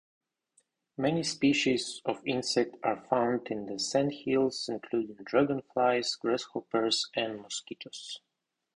[0.97, 8.19] Many species of insect are found in the Sandhills, including dragonflies, grasshoppers and mosquitos.